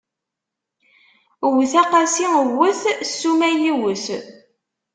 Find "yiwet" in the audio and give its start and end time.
3.61-4.05